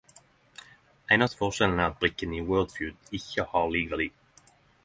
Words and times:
Einaste 1.15 1.37
forskjellen 1.41 1.83
er 1.83 1.85
at 1.91 1.99
brikkene 2.05 2.37
i 2.39 2.41
wordfeud 2.49 3.15
ikkje 3.19 3.49
har 3.55 3.73
lik 3.77 3.93
verdi. 3.93 4.13